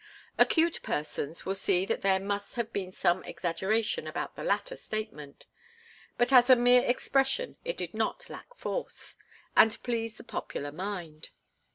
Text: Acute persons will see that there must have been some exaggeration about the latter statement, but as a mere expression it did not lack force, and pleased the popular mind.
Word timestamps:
Acute 0.39 0.79
persons 0.81 1.45
will 1.45 1.53
see 1.53 1.85
that 1.85 2.01
there 2.01 2.19
must 2.19 2.55
have 2.55 2.73
been 2.73 2.91
some 2.91 3.23
exaggeration 3.23 4.07
about 4.07 4.35
the 4.35 4.43
latter 4.43 4.75
statement, 4.75 5.45
but 6.17 6.33
as 6.33 6.49
a 6.49 6.55
mere 6.55 6.83
expression 6.83 7.55
it 7.63 7.77
did 7.77 7.93
not 7.93 8.27
lack 8.27 8.55
force, 8.55 9.15
and 9.55 9.77
pleased 9.83 10.17
the 10.17 10.23
popular 10.23 10.71
mind. 10.71 11.29